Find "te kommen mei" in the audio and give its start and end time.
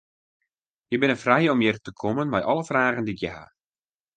1.81-2.43